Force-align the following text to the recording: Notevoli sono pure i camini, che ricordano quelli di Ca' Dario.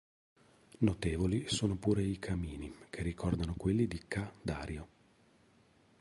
Notevoli 0.79 1.45
sono 1.47 1.75
pure 1.77 2.01
i 2.01 2.17
camini, 2.17 2.73
che 2.89 3.03
ricordano 3.03 3.53
quelli 3.55 3.85
di 3.85 4.01
Ca' 4.07 4.33
Dario. 4.41 4.87